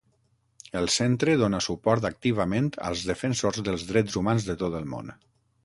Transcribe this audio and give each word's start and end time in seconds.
El 0.79 0.87
Centre 0.93 1.35
dóna 1.41 1.59
suport 1.65 2.07
activament 2.09 2.71
als 2.89 3.05
defensors 3.13 3.63
dels 3.69 3.87
drets 3.93 4.19
humans 4.23 4.51
de 4.51 4.59
tot 4.65 4.83
el 4.85 4.93
món. 4.97 5.17